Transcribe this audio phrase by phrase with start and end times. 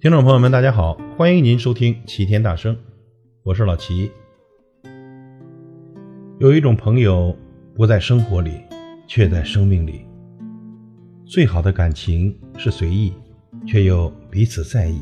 [0.00, 2.76] 听众朋友们，大家好，欢迎您收听齐天大圣，
[3.42, 4.08] 我是老齐。
[6.38, 7.36] 有一种朋友
[7.74, 8.60] 不在生活里，
[9.08, 10.06] 却在生命里。
[11.26, 13.12] 最好的感情是随意，
[13.66, 15.00] 却又彼此在意；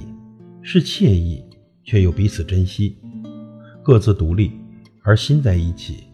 [0.62, 1.44] 是惬意，
[1.84, 2.96] 却又彼此珍惜。
[3.82, 4.50] 各自独立
[5.02, 6.04] 而心在一起，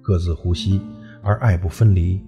[0.00, 0.80] 各自呼吸
[1.22, 2.20] 而爱不分离。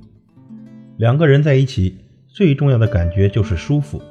[0.97, 4.03] 两个人在一起，最重要的感觉就是舒服。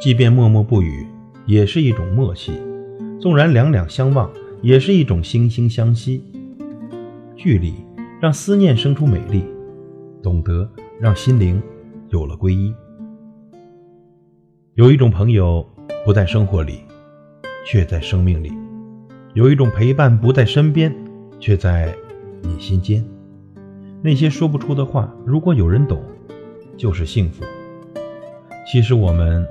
[0.00, 1.06] 即便默默不语，
[1.44, 2.52] 也是一种默契；
[3.20, 4.30] 纵然两两相望，
[4.62, 6.24] 也是一种惺惺相惜。
[7.36, 7.74] 距离
[8.18, 9.44] 让思念生出美丽，
[10.22, 10.66] 懂得
[10.98, 11.62] 让心灵
[12.08, 12.72] 有了皈依。
[14.72, 15.68] 有一种朋友
[16.02, 16.80] 不在生活里，
[17.66, 18.48] 却在生命里；
[19.34, 20.90] 有一种陪伴不在身边，
[21.38, 21.94] 却在
[22.40, 23.04] 你心间。
[24.00, 26.02] 那些说不出的话，如果有人懂，
[26.74, 27.44] 就是幸福。
[28.66, 29.46] 其实我们。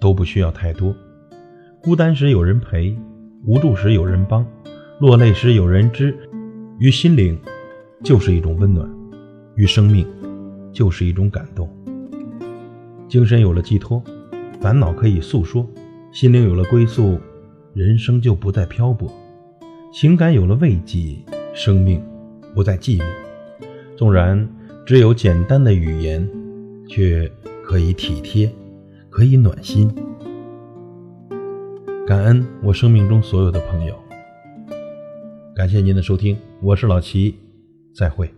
[0.00, 0.96] 都不需要太多，
[1.82, 2.96] 孤单时有人陪，
[3.44, 4.46] 无助时有人帮，
[4.98, 6.16] 落泪时有人知，
[6.78, 7.38] 于心灵
[8.02, 8.88] 就是一种温暖，
[9.56, 10.06] 于生命
[10.72, 11.68] 就是一种感动。
[13.08, 14.02] 精神有了寄托，
[14.60, 15.66] 烦恼可以诉说；
[16.12, 17.18] 心灵有了归宿，
[17.74, 19.06] 人生就不再漂泊；
[19.92, 21.18] 情感有了慰藉，
[21.52, 22.02] 生命
[22.54, 23.04] 不再寂寞。
[23.96, 24.48] 纵然
[24.86, 26.26] 只有简单的语言，
[26.88, 27.30] 却
[27.62, 28.50] 可以体贴。
[29.10, 29.92] 可以暖心，
[32.06, 33.94] 感恩我生命中所有的朋友。
[35.54, 37.34] 感谢您的收听，我是老齐，
[37.92, 38.32] 再会。